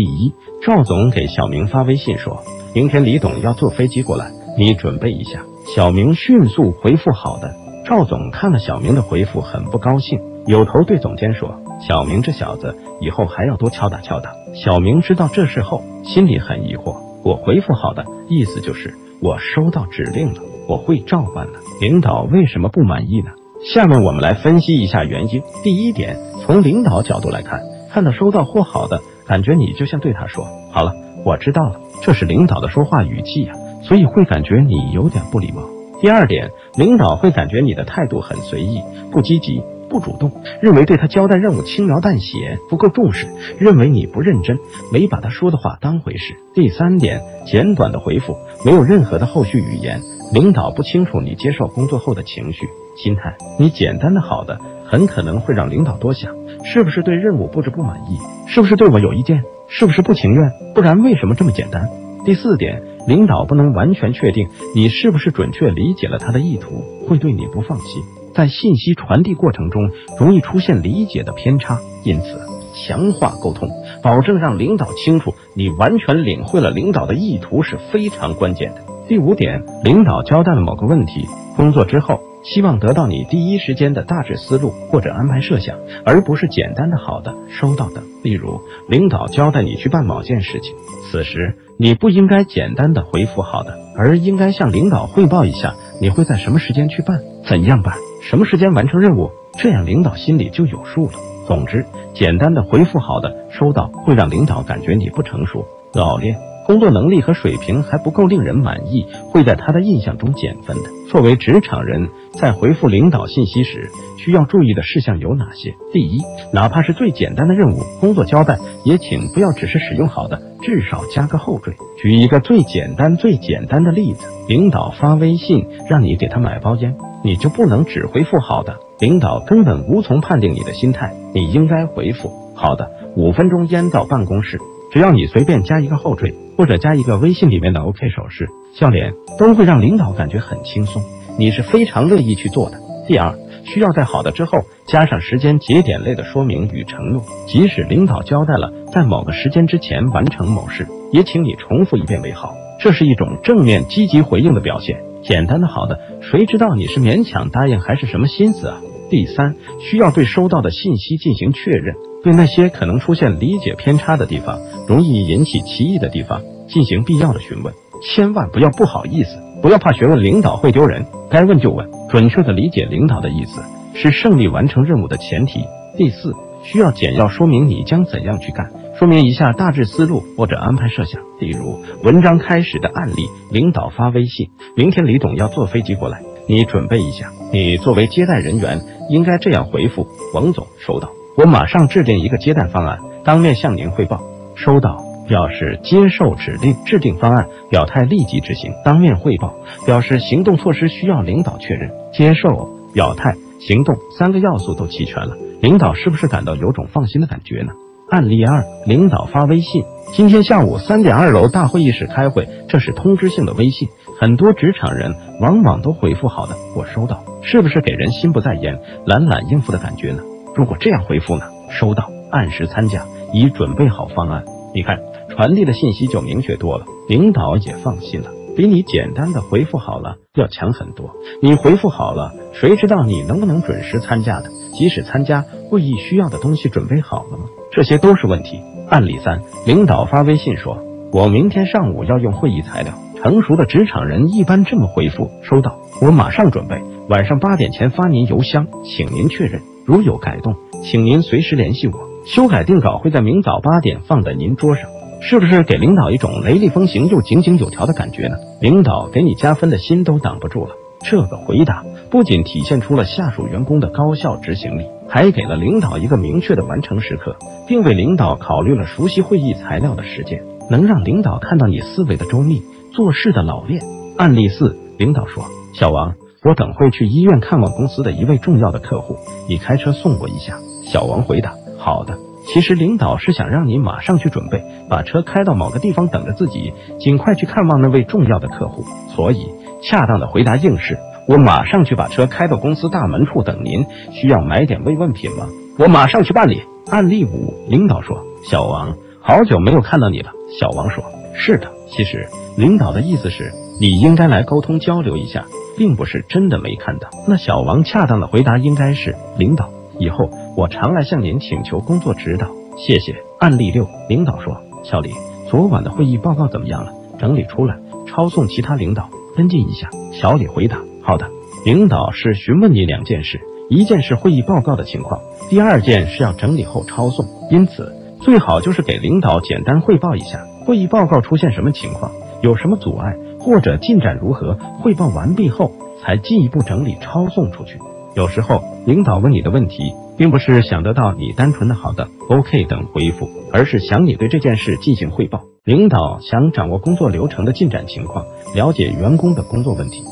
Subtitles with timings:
[0.00, 0.32] 第一，
[0.62, 2.42] 赵总给小明发微信说，
[2.74, 5.44] 明天李董要坐飞机过来，你准备一下。
[5.76, 7.54] 小明迅速回复好的。
[7.84, 16.96] 赵总看了小明的回复，很不高兴，扭头对总监说：“小明这小子以后还要多敲打敲打。”小明知道这事后，心里很疑惑。
[17.22, 21.58] 我回复好的意思就是我收到指令了，我会照办的。
[21.78, 23.32] 领导为什么不满意呢？
[23.74, 25.42] 下面我们来分析一下原因。
[25.62, 27.60] 第一点，从领导角度来看，
[27.92, 30.94] 看到收到或好的感觉，你就像对他说：“好了，
[31.24, 35.62] 我知道了。”这是领导的说话语气呀，所以会感觉你有点不礼貌。
[36.00, 39.62] 第二点，领导会感觉你的态度很随意，不积极。
[39.90, 40.30] 不主动，
[40.62, 43.26] 认为对他交代任务轻描淡写，不够重视，
[43.58, 44.56] 认为你不认真，
[44.92, 46.36] 没把他说的话当回事。
[46.54, 50.00] 第三点，简短的回复，没有任何的后续语言，
[50.32, 53.36] 领导不清楚你接受工作后的情绪心态。
[53.58, 58.18] 你简单的好的，很可能会让领导多想，是不是对任务布置不满意？
[58.48, 59.44] 是不是对我有意见？
[59.68, 60.50] 是不是不情愿？
[60.74, 61.88] 不然为什么这么简单？
[62.24, 68.02] 第四点，领导不能完全确定你是不是准确理解了他的意图，会对你不放心。
[68.34, 72.40] 在信息传递过程中，容易出现理解的偏差，因此
[72.74, 73.68] 强化沟通，
[74.02, 78.80] 保证让领导清楚你完全领会了领导的意图是非常关键的。
[79.06, 88.02] 第五点，领导交代了某个问题，工作之后希望得到你第一时间的大致思路或者安排设想，而不是简单的好的收到的。
[88.22, 90.74] 例如，领导交代你去办某件事情，
[91.10, 97.94] 此时你不应该简单的回复好的，而应该向领导汇报一下你会在什么时间去办，怎样办。
[98.22, 99.30] 什么时间完成任务？
[99.58, 101.12] 这样领导心里就有数了。
[101.46, 110.82] 总之，简单的回复好的收到，会让领导感觉你不成熟、老练，工作能力和水平还不够令人满意，会在他的印象中减分的。
[111.10, 112.08] 作为职场人，
[112.40, 115.74] 在回复领导信息时，需要注意的事项有哪些？
[115.92, 116.22] 第一，
[116.54, 121.74] 哪怕是最简单的任务、工作交代，也请不要只是使用好的，至少加个后缀。
[121.98, 126.96] 举一个最简单、最简单的例子：领导发微信让你给他买包烟。
[127.22, 131.12] 你就不能只回复好的，领导根本无从判定你的心态。
[131.34, 134.58] 你应该回复好的，五分钟烟到办公室。
[134.90, 141.02] 只要你随便加一个后缀，或者加一个微信里面的 OK 手势、笑脸，都会让领导感觉很轻松。
[141.38, 142.78] 你是非常乐意去做的。
[143.06, 152.54] 第二，需要在好的之后加上时间节点类的说明与承诺，即使领导交代了在某个时间之前完成某事，也请你重复一遍为好。
[152.78, 155.02] 这是一种正面积极回应的表现。
[155.22, 158.80] 简单的好的，谁知道你是勉强答应还是什么心思啊？
[159.10, 167.74] 第三，需要对收到的信息进行确认，对那些可能出现理解偏差的地方，容易引起歧义的地方，进行必要的询问。
[168.02, 173.62] 千万不要不好意思，不要怕询问领导会丢人，该问就问，准确的理解领导的意思，
[173.94, 175.64] 是胜利完成任务的前提。
[175.96, 178.70] 第四，需要简要说明你将怎样去干。
[178.98, 187.30] 说明一下大致思路或者安排设想，例如文章开始的案例：领导发微信，明天李董要坐飞机过来，你准备一下。
[187.52, 194.22] 你作为接待人员，应该这样回复：王总，收到，我马上制定一个接待方案，当面向您汇报。
[194.54, 198.72] 收到，表示接受指令，制定方案，表态立即执行。
[198.84, 199.54] 当面汇报，
[199.86, 201.88] 表示行动措施需要领导确认。
[202.12, 207.72] 接受、表态、行动三个要素都齐全了，领导是不是感到有种放心的感觉呢？
[208.10, 213.86] 案例二：领导发微信，今天下午三点二楼大会议室开会，这是通知性的微信，
[214.20, 220.24] 很多职场人往往都回复好的，我收到，是不是给人心不在焉、懒懒应付的感觉呢？
[220.56, 221.44] 如果这样回复呢？
[221.70, 224.42] 收到，按时参加，已准备好方案。
[224.72, 224.98] 你看，
[225.30, 231.10] 传递的信息就明确多了，领导也放心了，比你简单的回复好了要强很多。
[231.40, 234.50] 你回复好了，谁知道你能不能准时参加的？
[234.74, 237.44] 即使参加会议需要的东西准备好了吗？
[237.72, 238.60] 这些都是问题。
[238.88, 240.78] 案例三，领导发微信说
[241.12, 242.92] ：“我明天上午要用会议材料。”
[243.22, 249.60] 成熟的职场人一般这么回复：“收到，我马上准备，晚上八点前发您邮箱，请您确认。
[249.84, 252.08] 如有改动，请您随时联系我。
[252.24, 254.84] 修改定稿会在明早八点放在您桌上。”
[255.20, 258.36] 是不是给领导一种雷厉风行又井井有条的感觉呢？
[258.60, 260.74] 领导给你加分的心都挡不住了。
[261.02, 264.86] 这个回答不仅体现出了下属员工的高效执行力。
[265.12, 267.34] 还给了领导一个明确的完成时刻，
[267.66, 270.40] 并为领导考虑了熟悉会议材料的时间，
[270.70, 272.62] 能让领导看到你思维的周密、
[272.92, 273.82] 做事的老练。
[274.16, 275.42] 案例四，领导说
[275.74, 276.14] ：“小王，
[276.44, 279.16] 我等会去医院看望公司的一位重要的客户，
[279.48, 282.16] 你开车送我一下。”小王回答：“好的。”
[282.52, 288.84] 其实领导是想让你马上去准备，把车开到某个地方等着自己，尽快去看望那位重要的客户。
[289.14, 289.46] 所以，
[289.82, 290.98] 恰当的回答应是。
[291.28, 293.86] 我马上去把车开到公司大门处等您。
[294.10, 295.46] 需要买点慰问品吗？
[295.78, 296.62] 我马上去办理。
[296.90, 300.32] 案例五，领导说：“小王，好久没有看到你了。
[300.58, 301.04] 小王说
[301.36, 302.26] ：“是的，其实
[302.56, 305.44] 领导的意思是你应该来沟通交流一下，
[305.78, 309.70] 并不是真的没看到。”那小王恰当的回答应该是：“领导，
[310.00, 315.12] 以后我常来向您请求工作指导，谢谢。”案例六，领导说：“小李，
[315.48, 316.92] 昨晚的会议报告怎么样了？
[317.18, 317.76] 整理出来，
[318.06, 321.30] 抄送其他领导跟进一下。”小李回答：“好的。”
[321.62, 323.38] 领导是询问你两件事，
[323.68, 325.20] 一件是会议报告的情况，
[325.50, 334.56] 第二件是要整理后抄送，因此最好就是给领导简单汇报一下会议报告出现什么情况，有什么阻碍或者进展如何。
[334.80, 335.70] 汇报完毕后，
[336.00, 337.78] 才进一步整理抄送出去。
[338.14, 345.42] 有时候领导问你的问题，并不是想得到你单纯的好的、OK 等回复，而是想你对这件事进行汇报。
[345.64, 348.24] 领导想掌握工作流程的进展情况，
[348.54, 350.02] 了解员工的工作问题。